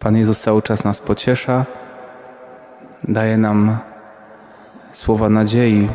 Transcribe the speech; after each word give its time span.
Pan 0.00 0.16
Jezus 0.16 0.40
cały 0.40 0.62
czas 0.62 0.84
nas 0.84 1.00
pociesza, 1.00 1.64
daje 3.04 3.38
nam 3.38 3.76
słowa 4.92 5.28
nadziei. 5.28 5.88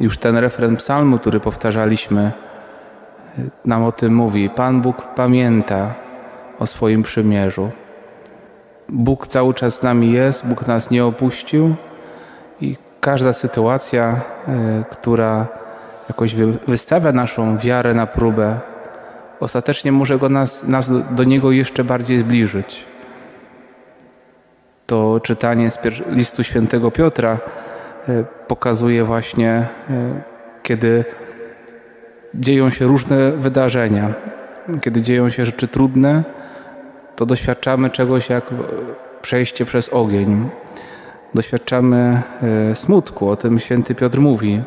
Już 0.00 0.18
ten 0.18 0.36
refren 0.36 0.76
psalmu, 0.76 1.18
który 1.18 1.40
powtarzaliśmy, 1.40 2.32
nam 3.64 3.84
o 3.84 3.92
tym 3.92 4.14
mówi. 4.14 4.50
Pan 4.50 4.80
Bóg 4.80 5.02
pamięta 5.14 5.94
o 6.58 6.66
swoim 6.66 7.02
przymierzu. 7.02 7.70
Bóg 8.88 9.26
cały 9.26 9.54
czas 9.54 9.74
z 9.74 9.82
nami 9.82 10.12
jest, 10.12 10.46
Bóg 10.46 10.66
nas 10.66 10.90
nie 10.90 11.04
opuścił 11.04 11.74
i 12.60 12.76
każda 13.00 13.32
sytuacja, 13.32 14.20
e, 14.48 14.84
która 14.90 15.46
jakoś 16.08 16.34
wystawia 16.66 17.12
naszą 17.12 17.58
wiarę 17.58 17.94
na 17.94 18.06
próbę, 18.06 18.58
ostatecznie 19.40 19.92
może 19.92 20.18
go 20.18 20.28
nas, 20.28 20.64
nas 20.64 20.90
do 21.14 21.24
Niego 21.24 21.50
jeszcze 21.50 21.84
bardziej 21.84 22.20
zbliżyć. 22.20 22.91
To 24.86 25.20
czytanie 25.20 25.70
z 25.70 25.78
listu 26.10 26.44
świętego 26.44 26.90
Piotra 26.90 27.38
e, 28.08 28.24
pokazuje 28.48 29.04
właśnie, 29.04 29.50
e, 29.50 29.66
kiedy 30.62 31.04
dzieją 32.34 32.70
się 32.70 32.84
różne 32.86 33.32
wydarzenia, 33.32 34.14
kiedy 34.80 35.02
dzieją 35.02 35.28
się 35.28 35.44
rzeczy 35.44 35.68
trudne, 35.68 36.24
to 37.16 37.26
doświadczamy 37.26 37.90
czegoś 37.90 38.28
jak 38.28 38.44
przejście 39.22 39.64
przez 39.64 39.88
ogień. 39.88 40.48
Doświadczamy 41.34 42.22
e, 42.70 42.74
smutku, 42.74 43.28
o 43.28 43.36
tym 43.36 43.58
święty 43.58 43.94
Piotr 43.94 44.18
mówi, 44.18 44.62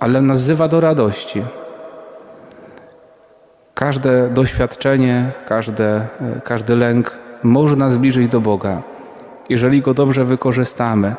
ale 0.00 0.22
nas 0.22 0.38
wzywa 0.38 0.68
do 0.68 0.80
radości. 0.80 1.42
Każde 3.74 4.28
doświadczenie, 4.28 5.32
każde, 5.46 5.84
e, 5.86 6.06
każdy 6.44 6.76
lęk 6.76 7.18
może 7.42 7.76
nas 7.76 7.92
zbliżyć 7.92 8.28
do 8.28 8.40
Boga, 8.40 8.82
jeżeli 9.48 9.80
go 9.80 9.94
dobrze 9.94 10.24
wykorzystamy. 10.24 11.14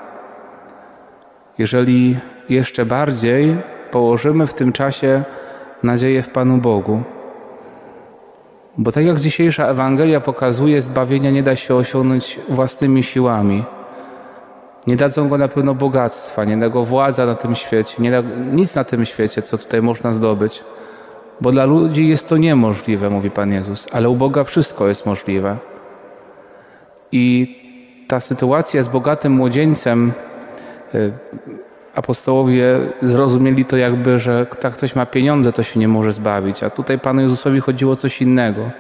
Jeżeli 1.57 2.17
jeszcze 2.49 2.85
bardziej 2.85 3.57
położymy 3.91 4.47
w 4.47 4.53
tym 4.53 4.71
czasie 4.71 5.23
nadzieję 5.83 6.23
w 6.23 6.29
Panu 6.29 6.57
Bogu. 6.57 7.03
Bo 8.77 8.91
tak 8.91 9.05
jak 9.05 9.19
dzisiejsza 9.19 9.67
Ewangelia 9.67 10.19
pokazuje, 10.19 10.81
zbawienia 10.81 11.31
nie 11.31 11.43
da 11.43 11.55
się 11.55 11.75
osiągnąć 11.75 12.39
własnymi 12.49 13.03
siłami. 13.03 13.63
Nie 14.87 14.95
dadzą 14.95 15.29
go 15.29 15.37
na 15.37 15.47
pewno 15.47 15.75
bogactwa, 15.75 16.43
nie 16.43 16.57
da 16.57 16.69
go 16.69 16.85
władza 16.85 17.25
na 17.25 17.35
tym 17.35 17.55
świecie, 17.55 17.95
nie 17.99 18.11
da 18.11 18.21
nic 18.51 18.75
na 18.75 18.83
tym 18.83 19.05
świecie, 19.05 19.41
co 19.41 19.57
tutaj 19.57 19.81
można 19.81 20.11
zdobyć. 20.11 20.63
Bo 21.41 21.51
dla 21.51 21.65
ludzi 21.65 22.07
jest 22.07 22.29
to 22.29 22.37
niemożliwe, 22.37 23.09
mówi 23.09 23.31
Pan 23.31 23.51
Jezus, 23.51 23.87
ale 23.91 24.09
u 24.09 24.15
Boga 24.15 24.43
wszystko 24.43 24.87
jest 24.87 25.05
możliwe. 25.05 25.57
I 27.11 27.55
ta 28.07 28.19
sytuacja 28.19 28.83
z 28.83 28.87
bogatym 28.87 29.33
młodzieńcem 29.33 30.11
y, 30.95 31.11
apostołowie 31.95 32.79
zrozumieli 33.01 33.65
to 33.65 33.77
jakby, 33.77 34.19
że 34.19 34.45
tak 34.45 34.73
ktoś 34.73 34.95
ma 34.95 35.05
pieniądze, 35.05 35.53
to 35.53 35.63
się 35.63 35.79
nie 35.79 35.87
może 35.87 36.13
zbawić. 36.13 36.63
A 36.63 36.69
tutaj 36.69 36.99
Panu 36.99 37.21
Jezusowi 37.21 37.59
chodziło 37.59 37.93
o 37.93 37.95
coś 37.95 38.21
innego. 38.21 38.71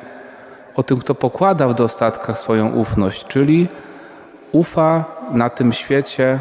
O 0.75 0.83
tym, 0.83 0.97
kto 0.97 1.15
pokłada 1.15 1.67
w 1.67 1.73
dostatkach 1.73 2.39
swoją 2.39 2.71
ufność, 2.71 3.25
czyli 3.27 3.67
ufa 4.51 5.05
na 5.31 5.49
tym 5.49 5.71
świecie 5.71 6.39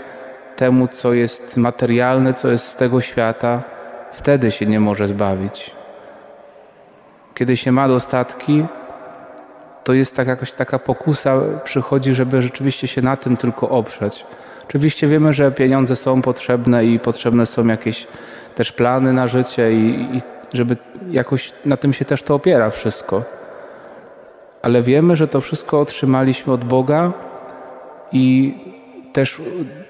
temu, 0.57 0.89
co 0.89 1.13
jest 1.13 1.57
materialne, 1.57 2.35
co 2.35 2.49
jest 2.49 2.67
z 2.67 2.77
tego 2.77 3.01
świata, 3.01 3.63
wtedy 4.13 4.51
się 4.51 4.67
nie 4.67 4.81
może 4.81 5.09
zbawić. 5.09 5.71
Kiedy 7.35 7.57
się 7.57 7.73
ma 7.73 7.89
dostatki, 7.89 8.65
to 9.85 9.93
jest 9.93 10.17
tak 10.17 10.29
jakaś 10.29 10.53
taka 10.53 10.79
pokusa 10.79 11.41
przychodzi, 11.65 12.15
żeby 12.15 12.43
rzeczywiście 12.43 12.87
się 12.87 13.03
na 13.03 13.17
tym 13.17 13.37
tylko 13.37 13.69
oprzeć. 13.69 14.27
Oczywiście 14.69 15.09
wiemy, 15.09 15.33
że 15.33 15.53
pieniądze 15.53 15.97
są 15.97 16.23
potrzebne 16.23 16.85
i 16.85 16.99
potrzebne 16.99 17.47
są 17.47 17.67
jakieś 17.67 18.07
też 18.55 18.73
plany 18.73 19.13
na 19.13 19.27
życie 19.27 19.73
i, 19.73 20.17
i 20.17 20.21
żeby 20.53 20.77
jakoś 21.11 21.53
na 21.65 21.77
tym 21.77 21.93
się 21.93 22.05
też 22.05 22.23
to 22.23 22.35
opiera 22.35 22.71
wszystko. 22.71 23.23
Ale 24.63 24.83
wiemy, 24.83 25.17
że 25.17 25.29
to 25.29 25.41
wszystko 25.41 25.81
otrzymaliśmy 25.81 26.53
od 26.53 26.65
Boga 26.65 27.13
i 28.13 28.55
też 29.13 29.43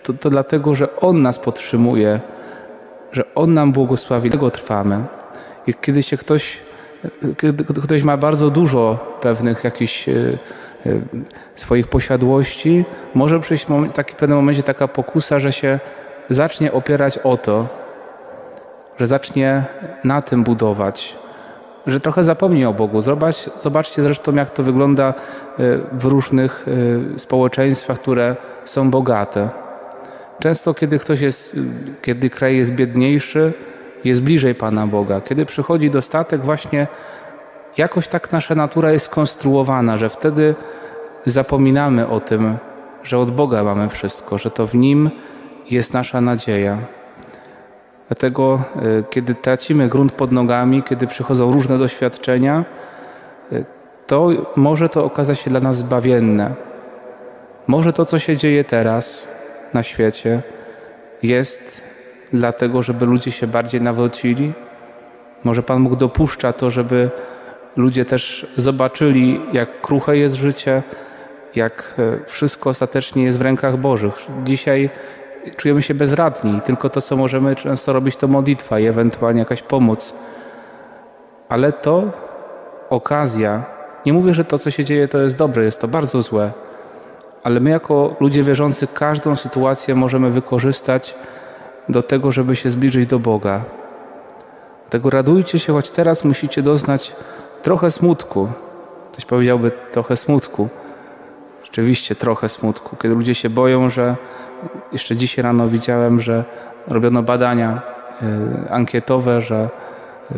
to, 0.02 0.12
to 0.12 0.30
dlatego, 0.30 0.74
że 0.74 0.96
On 0.96 1.22
nas 1.22 1.38
podtrzymuje, 1.38 2.20
że 3.12 3.34
On 3.34 3.54
nam 3.54 3.72
błogosławi, 3.72 4.30
tego 4.30 4.50
trwamy. 4.50 5.04
I 5.66 5.74
kiedy 5.74 6.02
się 6.02 6.16
ktoś, 6.16 6.58
kiedy 7.38 7.64
ktoś 7.64 8.02
ma 8.02 8.16
bardzo 8.16 8.50
dużo 8.50 9.09
pewnych 9.20 9.64
jakichś 9.64 10.08
e, 10.08 10.38
Y, 10.86 11.00
swoich 11.56 11.86
posiadłości, 11.86 12.84
może 13.14 13.40
przyjść 13.40 13.66
w 13.66 13.92
taki 13.92 14.14
pewnym 14.14 14.38
momencie 14.38 14.62
taka 14.62 14.88
pokusa, 14.88 15.38
że 15.38 15.52
się 15.52 15.80
zacznie 16.30 16.72
opierać 16.72 17.18
o 17.18 17.36
to, 17.36 17.66
że 19.00 19.06
zacznie 19.06 19.64
na 20.04 20.22
tym 20.22 20.44
budować, 20.44 21.18
że 21.86 22.00
trochę 22.00 22.24
zapomni 22.24 22.64
o 22.64 22.72
Bogu. 22.72 23.00
Zobacz, 23.00 23.36
zobaczcie 23.58 24.02
zresztą, 24.02 24.34
jak 24.34 24.50
to 24.50 24.62
wygląda 24.62 25.10
y, 25.10 25.80
w 25.92 26.04
różnych 26.04 26.66
społeczeństwach, 27.16 27.98
które 27.98 28.36
są 28.64 28.90
bogate. 28.90 29.48
Często, 30.38 30.74
kiedy 30.74 30.98
ktoś 30.98 31.20
jest, 31.20 31.56
kiedy 32.02 32.30
kraj 32.30 32.56
jest 32.56 32.72
biedniejszy, 32.72 33.52
jest 34.04 34.22
bliżej 34.22 34.54
Pana 34.54 34.86
Boga. 34.86 35.20
Kiedy 35.20 35.46
przychodzi 35.46 35.90
dostatek, 35.90 36.40
właśnie 36.40 36.86
jakoś 37.76 38.08
tak 38.08 38.32
nasza 38.32 38.54
natura 38.54 38.92
jest 38.92 39.06
skonstruowana, 39.06 39.96
że 39.96 40.10
wtedy 40.10 40.54
zapominamy 41.26 42.08
o 42.08 42.20
tym, 42.20 42.56
że 43.02 43.18
od 43.18 43.30
Boga 43.30 43.64
mamy 43.64 43.88
wszystko, 43.88 44.38
że 44.38 44.50
to 44.50 44.66
w 44.66 44.74
Nim 44.74 45.10
jest 45.70 45.94
nasza 45.94 46.20
nadzieja. 46.20 46.78
Dlatego, 48.08 48.62
e, 48.76 49.02
kiedy 49.10 49.34
tracimy 49.34 49.88
grunt 49.88 50.12
pod 50.12 50.32
nogami, 50.32 50.82
kiedy 50.82 51.06
przychodzą 51.06 51.52
różne 51.52 51.78
doświadczenia, 51.78 52.64
e, 53.52 53.64
to 54.06 54.28
może 54.56 54.88
to 54.88 55.04
okazać 55.04 55.40
się 55.40 55.50
dla 55.50 55.60
nas 55.60 55.76
zbawienne. 55.76 56.54
Może 57.66 57.92
to, 57.92 58.04
co 58.04 58.18
się 58.18 58.36
dzieje 58.36 58.64
teraz 58.64 59.28
na 59.74 59.82
świecie, 59.82 60.42
jest 61.22 61.84
dlatego, 62.32 62.82
żeby 62.82 63.06
ludzie 63.06 63.32
się 63.32 63.46
bardziej 63.46 63.80
nawrócili. 63.80 64.52
Może 65.44 65.62
Pan 65.62 65.84
Bóg 65.84 65.96
dopuszcza 65.96 66.52
to, 66.52 66.70
żeby 66.70 67.10
ludzie 67.76 68.04
też 68.04 68.46
zobaczyli, 68.56 69.40
jak 69.52 69.80
kruche 69.80 70.16
jest 70.16 70.36
życie, 70.36 70.82
jak 71.54 71.94
e, 71.98 72.26
wszystko 72.26 72.70
ostatecznie 72.70 73.24
jest 73.24 73.38
w 73.38 73.42
rękach 73.42 73.76
Bożych. 73.76 74.26
Dzisiaj 74.44 74.90
czujemy 75.56 75.82
się 75.82 75.94
bezradni, 75.94 76.60
tylko 76.60 76.90
to, 76.90 77.00
co 77.00 77.16
możemy 77.16 77.56
często 77.56 77.92
robić, 77.92 78.16
to 78.16 78.28
modlitwa 78.28 78.78
i 78.78 78.86
ewentualnie 78.86 79.38
jakaś 79.38 79.62
pomoc. 79.62 80.14
Ale 81.48 81.72
to 81.72 82.12
okazja. 82.90 83.64
Nie 84.06 84.12
mówię, 84.12 84.34
że 84.34 84.44
to, 84.44 84.58
co 84.58 84.70
się 84.70 84.84
dzieje, 84.84 85.08
to 85.08 85.18
jest 85.18 85.36
dobre, 85.36 85.64
jest 85.64 85.80
to 85.80 85.88
bardzo 85.88 86.22
złe, 86.22 86.52
ale 87.42 87.60
my, 87.60 87.70
jako 87.70 88.16
ludzie 88.20 88.42
wierzący, 88.42 88.86
każdą 88.86 89.36
sytuację 89.36 89.94
możemy 89.94 90.30
wykorzystać 90.30 91.14
do 91.88 92.02
tego, 92.02 92.32
żeby 92.32 92.56
się 92.56 92.70
zbliżyć 92.70 93.06
do 93.06 93.18
Boga. 93.18 93.64
Tego 94.90 95.10
radujcie 95.10 95.58
się, 95.58 95.72
choć 95.72 95.90
teraz 95.90 96.24
musicie 96.24 96.62
doznać 96.62 97.16
trochę 97.62 97.90
smutku. 97.90 98.48
Ktoś 99.12 99.24
powiedziałby 99.24 99.72
trochę 99.92 100.16
smutku. 100.16 100.68
Rzeczywiście 101.64 102.14
trochę 102.14 102.48
smutku, 102.48 102.96
kiedy 102.96 103.14
ludzie 103.14 103.34
się 103.34 103.50
boją, 103.50 103.90
że 103.90 104.16
jeszcze 104.92 105.16
dzisiaj 105.16 105.42
rano 105.42 105.68
widziałem, 105.68 106.20
że 106.20 106.44
robiono 106.88 107.22
badania 107.22 107.82
y, 108.22 108.70
ankietowe, 108.70 109.40
że 109.40 109.68
y, 110.32 110.34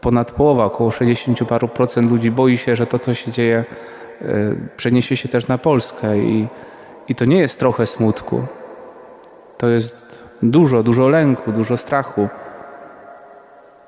ponad 0.00 0.32
połowa, 0.32 0.64
około 0.64 0.90
60 0.90 1.44
paru 1.48 1.68
procent 1.68 2.10
ludzi 2.10 2.30
boi 2.30 2.58
się, 2.58 2.76
że 2.76 2.86
to, 2.86 2.98
co 2.98 3.14
się 3.14 3.32
dzieje, 3.32 3.64
y, 4.22 4.56
przeniesie 4.76 5.16
się 5.16 5.28
też 5.28 5.48
na 5.48 5.58
Polskę. 5.58 6.18
I, 6.18 6.48
I 7.08 7.14
to 7.14 7.24
nie 7.24 7.38
jest 7.38 7.58
trochę 7.58 7.86
smutku. 7.86 8.46
To 9.58 9.68
jest 9.68 10.24
dużo, 10.42 10.82
dużo 10.82 11.08
lęku, 11.08 11.52
dużo 11.52 11.76
strachu 11.76 12.28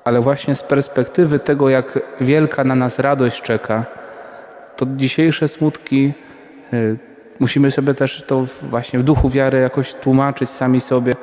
ale 0.05 0.21
właśnie 0.21 0.55
z 0.55 0.63
perspektywy 0.63 1.39
tego, 1.39 1.69
jak 1.69 1.99
wielka 2.21 2.63
na 2.63 2.75
nas 2.75 2.99
radość 2.99 3.41
czeka, 3.41 3.85
to 4.75 4.85
dzisiejsze 4.95 5.47
smutki 5.47 6.13
y, 6.73 6.97
musimy 7.39 7.71
sobie 7.71 7.93
też 7.93 8.23
to 8.27 8.45
właśnie 8.61 8.99
w 8.99 9.03
duchu 9.03 9.29
wiary 9.29 9.59
jakoś 9.59 9.93
tłumaczyć 9.93 10.49
sami 10.49 10.81
sobie, 10.81 11.13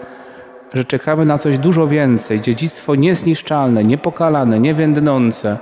że 0.75 0.85
czekamy 0.85 1.25
na 1.25 1.39
coś 1.39 1.59
dużo 1.59 1.87
więcej, 1.87 2.41
dziedzictwo 2.41 2.95
niezniszczalne, 2.95 3.85
niepokalane, 3.85 4.61
niewiędnące. 4.61 5.59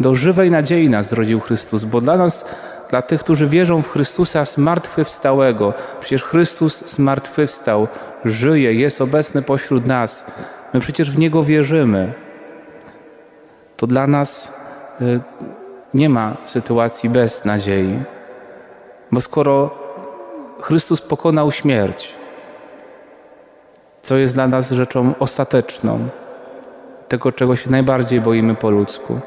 Do 0.00 0.14
żywej 0.14 0.50
nadziei 0.50 0.90
nas 0.90 1.08
zrodził 1.08 1.40
Chrystus, 1.40 1.84
bo 1.84 2.00
dla 2.00 2.16
nas, 2.16 2.44
dla 2.90 3.02
tych, 3.02 3.20
którzy 3.20 3.46
wierzą 3.48 3.82
w 3.82 3.88
Chrystusa 3.88 4.44
zmartwychwstałego, 4.44 5.74
przecież 6.00 6.24
Chrystus 6.24 6.84
zmartwychwstał, 6.86 7.88
żyje, 8.24 8.74
jest 8.74 9.00
obecny 9.00 9.42
pośród 9.42 9.86
nas. 9.86 10.24
My 10.74 10.80
przecież 10.80 11.10
w 11.10 11.18
Niego 11.18 11.44
wierzymy 11.44 12.12
to 13.82 13.86
dla 13.86 14.06
nas 14.06 14.52
y, 15.00 15.20
nie 15.94 16.08
ma 16.08 16.36
sytuacji 16.44 17.10
bez 17.10 17.44
nadziei. 17.44 17.98
Bo 19.12 19.20
skoro 19.20 19.70
Chrystus 20.60 21.00
pokonał 21.00 21.52
śmierć, 21.52 22.14
co 24.02 24.16
jest 24.16 24.34
dla 24.34 24.46
nas 24.46 24.70
rzeczą 24.70 25.14
ostateczną, 25.18 25.98
tego 27.08 27.32
czego 27.32 27.56
się 27.56 27.70
najbardziej 27.70 28.20
boimy 28.20 28.54
po 28.54 28.70
ludzku. 28.70 29.20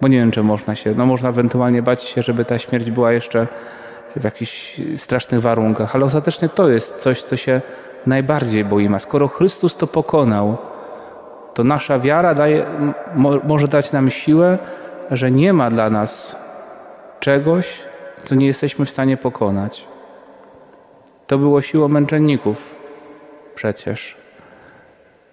Bo 0.00 0.08
nie 0.08 0.18
wiem, 0.18 0.30
czy 0.30 0.42
można 0.42 0.74
się, 0.74 0.94
no 0.96 1.06
można 1.06 1.28
ewentualnie 1.28 1.82
bać 1.82 2.02
się, 2.02 2.22
żeby 2.22 2.44
ta 2.44 2.58
śmierć 2.58 2.90
była 2.90 3.12
jeszcze 3.12 3.46
w 4.16 4.24
jakichś 4.24 4.80
strasznych 4.96 5.40
warunkach, 5.40 5.94
ale 5.94 6.04
ostatecznie 6.04 6.48
to 6.48 6.68
jest 6.68 7.02
coś, 7.02 7.22
co 7.22 7.36
się 7.36 7.60
najbardziej 8.06 8.64
boimy. 8.64 8.96
A 8.96 8.98
skoro 8.98 9.28
Chrystus 9.28 9.76
to 9.76 9.86
pokonał, 9.86 10.56
to 11.58 11.64
nasza 11.64 11.98
wiara 11.98 12.34
daje, 12.34 12.66
mo, 13.14 13.30
może 13.44 13.68
dać 13.68 13.92
nam 13.92 14.10
siłę, 14.10 14.58
że 15.10 15.30
nie 15.30 15.52
ma 15.52 15.70
dla 15.70 15.90
nas 15.90 16.38
czegoś, 17.20 17.78
co 18.24 18.34
nie 18.34 18.46
jesteśmy 18.46 18.84
w 18.84 18.90
stanie 18.90 19.16
pokonać. 19.16 19.86
To 21.26 21.38
było 21.38 21.62
siłą 21.62 21.88
męczenników 21.88 22.76
przecież. 23.54 24.16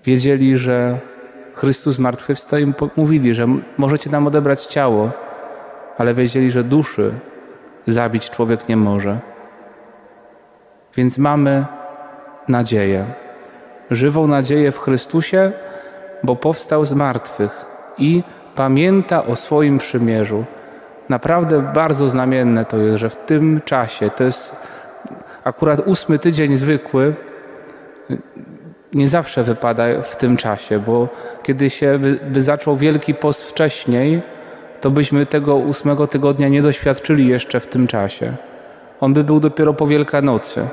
Wiedzieli, 0.05 0.57
że 0.57 0.99
Chrystus 1.53 1.95
zmartwychwstał 1.95 2.59
i 2.59 2.73
mówili, 2.95 3.33
że 3.33 3.45
możecie 3.77 4.09
nam 4.09 4.27
odebrać 4.27 4.65
ciało, 4.65 5.11
ale 5.97 6.13
wiedzieli, 6.13 6.51
że 6.51 6.63
duszy 6.63 7.13
zabić 7.87 8.29
człowiek 8.29 8.69
nie 8.69 8.77
może. 8.77 9.19
Więc 10.95 11.17
mamy 11.17 11.65
nadzieję. 12.47 13.05
Żywą 13.91 14.27
nadzieję 14.27 14.71
w 14.71 14.79
Chrystusie, 14.79 15.51
bo 16.25 16.35
powstał 16.35 16.85
z 16.85 16.93
martwych 16.93 17.65
i 17.97 18.23
pamięta 18.55 19.25
o 19.25 19.35
swoim 19.35 19.77
przymierzu. 19.77 20.45
Naprawdę 21.09 21.71
bardzo 21.73 22.09
znamienne 22.09 22.65
to 22.65 22.77
jest, 22.77 22.97
że 22.97 23.09
w 23.09 23.15
tym 23.15 23.61
czasie, 23.65 24.09
to 24.09 24.23
jest 24.23 24.55
akurat 25.43 25.87
ósmy 25.87 26.19
tydzień 26.19 26.57
zwykły, 26.57 27.13
nie 28.93 29.07
zawsze 29.07 29.43
wypada 29.43 30.01
w 30.01 30.15
tym 30.15 30.37
czasie, 30.37 30.79
bo 30.79 31.07
kiedy 31.43 31.69
się 31.69 31.99
by, 31.99 32.19
by 32.29 32.41
zaczął 32.41 32.77
Wielki 32.77 33.13
Post 33.13 33.49
wcześniej, 33.49 34.21
to 34.81 34.91
byśmy 34.91 35.25
tego 35.25 35.55
ósmego 35.55 36.07
tygodnia 36.07 36.47
nie 36.47 36.61
doświadczyli 36.61 37.27
jeszcze 37.27 37.59
w 37.59 37.67
tym 37.67 37.87
czasie. 37.87 38.33
On 39.01 39.13
by 39.13 39.23
był 39.23 39.39
dopiero 39.39 39.73
po 39.73 39.87
Wielkanocy. 39.87 40.67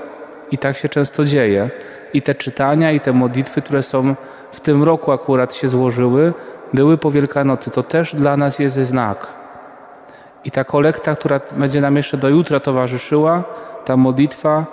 I 0.52 0.58
tak 0.58 0.76
się 0.76 0.88
często 0.88 1.25
dzieje. 1.25 1.70
I 2.14 2.22
te 2.22 2.34
czytania, 2.34 2.93
i 2.93 3.00
te 3.00 3.12
modlitwy, 3.12 3.62
które 3.62 3.82
są 3.82 4.14
w 4.52 4.60
tym 4.60 4.82
roku 4.82 5.12
akurat 5.12 5.54
się 5.54 5.69
złożyły, 5.69 6.32
były 6.75 6.99
po 6.99 7.10
Wielkanocy. 7.10 7.70
To 7.70 7.82
też 7.82 8.14
dla 8.14 8.37
nas 8.37 8.58
jest 8.58 8.76
znak. 8.76 9.26
I 10.44 10.50
ta 10.50 10.64
kolekta, 10.64 11.14
która 11.14 11.40
będzie 11.52 11.81
nam 11.81 11.96
jeszcze 11.96 12.16
do 12.16 12.28
jutra 12.28 12.60
towarzyszyła, 12.60 13.44
ta 13.84 13.96
modlitwa, 13.96 14.66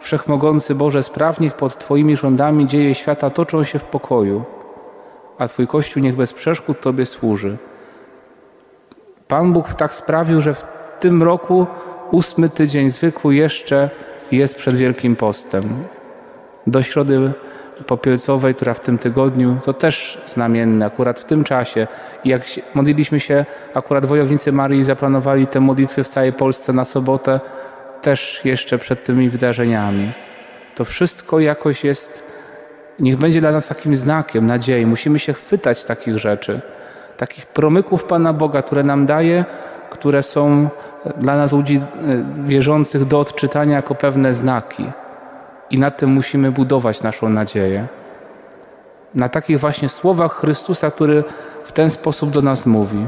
Wszechmogący 0.00 0.74
Boże, 0.74 1.02
spraw 1.02 1.40
niech 1.40 1.54
pod 1.54 1.78
Twoimi 1.78 2.16
rządami 2.16 2.66
dzieje 2.66 2.94
świata 2.94 3.30
toczą 3.30 3.64
się 3.64 3.78
w 3.78 3.84
pokoju, 3.84 4.44
a 5.38 5.48
Twój 5.48 5.66
Kościół 5.66 6.02
niech 6.02 6.16
bez 6.16 6.32
przeszkód 6.32 6.80
Tobie 6.80 7.06
służy. 7.06 7.56
Pan 9.28 9.52
Bóg 9.52 9.74
tak 9.74 9.94
sprawił, 9.94 10.40
że 10.40 10.54
w 10.54 10.64
tym 11.00 11.22
roku 11.22 11.66
ósmy 12.10 12.48
tydzień 12.48 12.90
zwykły 12.90 13.34
jeszcze 13.34 13.90
jest 14.36 14.56
przed 14.56 14.76
Wielkim 14.76 15.16
Postem. 15.16 15.62
Do 16.66 16.82
środy 16.82 17.32
popielcowej, 17.86 18.54
która 18.54 18.74
w 18.74 18.80
tym 18.80 18.98
tygodniu, 18.98 19.56
to 19.64 19.72
też 19.72 20.18
znamienne, 20.26 20.86
akurat 20.86 21.20
w 21.20 21.24
tym 21.24 21.44
czasie. 21.44 21.86
Jak 22.24 22.42
modliliśmy 22.74 23.20
się, 23.20 23.44
akurat 23.74 24.06
wojownicy 24.06 24.52
Marii 24.52 24.82
zaplanowali 24.82 25.46
te 25.46 25.60
modlitwy 25.60 26.04
w 26.04 26.08
całej 26.08 26.32
Polsce 26.32 26.72
na 26.72 26.84
sobotę, 26.84 27.40
też 28.02 28.40
jeszcze 28.44 28.78
przed 28.78 29.04
tymi 29.04 29.28
wydarzeniami. 29.28 30.12
To 30.74 30.84
wszystko 30.84 31.40
jakoś 31.40 31.84
jest, 31.84 32.24
niech 32.98 33.16
będzie 33.16 33.40
dla 33.40 33.52
nas 33.52 33.68
takim 33.68 33.96
znakiem 33.96 34.46
nadziei. 34.46 34.86
Musimy 34.86 35.18
się 35.18 35.32
chwytać 35.32 35.84
takich 35.84 36.18
rzeczy, 36.18 36.60
takich 37.16 37.46
promyków 37.46 38.04
Pana 38.04 38.32
Boga, 38.32 38.62
które 38.62 38.82
nam 38.82 39.06
daje, 39.06 39.44
które 39.90 40.22
są 40.22 40.68
dla 41.16 41.36
nas 41.36 41.52
ludzi 41.52 41.76
e, 41.76 41.82
wierzących 42.46 43.04
do 43.04 43.20
odczytania 43.20 43.76
jako 43.76 43.94
pewne 43.94 44.32
znaki. 44.32 44.92
I 45.70 45.78
na 45.78 45.90
tym 45.90 46.10
musimy 46.10 46.52
budować 46.52 47.02
naszą 47.02 47.28
nadzieję. 47.28 47.86
Na 49.14 49.28
takich 49.28 49.60
właśnie 49.60 49.88
słowach 49.88 50.32
Chrystusa, 50.32 50.90
który 50.90 51.24
w 51.64 51.72
ten 51.72 51.90
sposób 51.90 52.30
do 52.30 52.42
nas 52.42 52.66
mówi. 52.66 53.06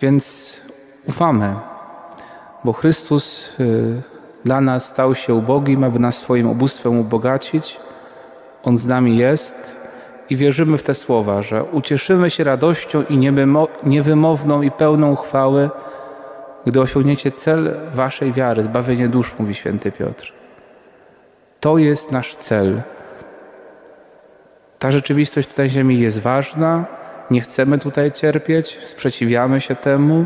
Więc 0.00 0.56
ufamy 1.08 1.56
bo 2.64 2.72
Chrystus 2.72 3.48
y, 3.60 4.02
dla 4.44 4.60
nas 4.60 4.84
stał 4.84 5.14
się 5.14 5.34
ubogim, 5.34 5.84
aby 5.84 5.98
nas 5.98 6.16
swoim 6.16 6.50
ubóstwem 6.50 6.98
ubogacić. 6.98 7.80
On 8.62 8.78
z 8.78 8.86
nami 8.86 9.16
jest 9.16 9.76
i 10.30 10.36
wierzymy 10.36 10.78
w 10.78 10.82
te 10.82 10.94
słowa, 10.94 11.42
że 11.42 11.64
ucieszymy 11.64 12.30
się 12.30 12.44
radością 12.44 13.04
i 13.08 13.30
niewymowną 13.84 14.62
i 14.62 14.70
pełną 14.70 15.16
chwały, 15.16 15.70
gdy 16.66 16.80
osiągniecie 16.80 17.32
cel 17.32 17.74
waszej 17.94 18.32
wiary, 18.32 18.62
zbawienie 18.62 19.08
dusz, 19.08 19.34
mówi 19.38 19.54
święty 19.54 19.92
Piotr. 19.92 20.32
To 21.60 21.78
jest 21.78 22.12
nasz 22.12 22.36
cel. 22.36 22.82
Ta 24.78 24.90
rzeczywistość 24.90 25.48
tutaj 25.48 25.70
ziemi 25.70 26.00
jest 26.00 26.20
ważna, 26.20 26.84
nie 27.30 27.40
chcemy 27.40 27.78
tutaj 27.78 28.12
cierpieć, 28.12 28.78
sprzeciwiamy 28.84 29.60
się 29.60 29.76
temu, 29.76 30.24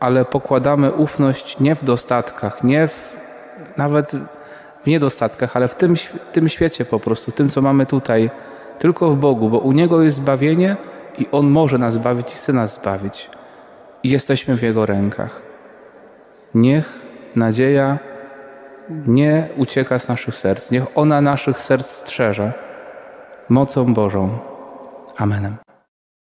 ale 0.00 0.24
pokładamy 0.24 0.92
ufność 0.92 1.60
nie 1.60 1.74
w 1.74 1.84
dostatkach, 1.84 2.64
nie 2.64 2.88
w, 2.88 3.16
nawet 3.76 4.12
w 4.82 4.86
niedostatkach, 4.86 5.56
ale 5.56 5.68
w 5.68 5.74
tym, 5.74 5.94
tym 6.32 6.48
świecie 6.48 6.84
po 6.84 7.00
prostu, 7.00 7.32
tym 7.32 7.48
co 7.48 7.62
mamy 7.62 7.86
tutaj, 7.86 8.30
tylko 8.78 9.10
w 9.10 9.16
Bogu, 9.16 9.48
bo 9.48 9.58
u 9.58 9.72
Niego 9.72 10.02
jest 10.02 10.16
zbawienie 10.16 10.76
i 11.18 11.26
On 11.32 11.46
może 11.46 11.78
nas 11.78 11.94
zbawić 11.94 12.32
i 12.32 12.36
chce 12.36 12.52
nas 12.52 12.74
zbawić. 12.74 13.30
I 14.02 14.10
jesteśmy 14.10 14.56
w 14.56 14.62
Jego 14.62 14.86
rękach. 14.86 15.42
Niech 16.54 17.02
nadzieja 17.36 17.98
nie 19.06 19.48
ucieka 19.56 19.98
z 19.98 20.08
naszych 20.08 20.36
serc, 20.36 20.70
niech 20.70 20.84
ona 20.94 21.20
naszych 21.20 21.60
serc 21.60 21.86
strzeże 21.86 22.52
mocą 23.48 23.94
Bożą. 23.94 24.38
Amen. 25.16 25.69